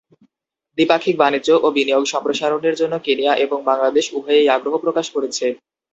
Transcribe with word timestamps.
দ্বিপাক্ষিক 0.77 1.15
বাণিজ্য 1.19 1.49
ও 1.57 1.77
বিনিয়োগ 1.77 2.03
সম্প্রসারণের 2.13 2.75
জন্য 2.75 2.93
কেনিয়া 3.05 3.33
এবং 3.45 3.57
বাংলাদেশ 3.69 4.05
উভয়েই 4.17 4.51
আগ্রহ 4.55 4.73
প্রকাশ 4.85 5.07
করেছে। 5.15 5.45